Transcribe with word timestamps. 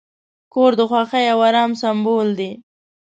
کور 0.53 0.71
د 0.79 0.81
خوښۍ 0.89 1.25
او 1.33 1.39
آرام 1.49 1.71
سمبول 1.81 2.27
دی. 2.39 2.51